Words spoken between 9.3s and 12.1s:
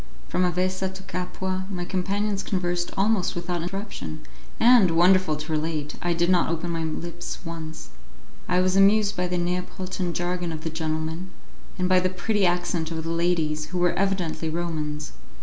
Neapolitan jargon of the gentleman, and by the